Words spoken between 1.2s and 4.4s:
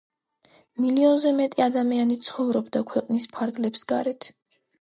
მეტი ადამიანი ცხოვრობდა ქვეყნის ფარგლებს გარეთ.